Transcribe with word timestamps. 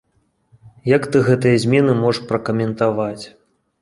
Як 0.95 1.03
ты 1.15 1.21
гэтыя 1.29 1.61
змены 1.67 1.93
можаш 2.03 2.25
пракаментаваць? 2.33 3.23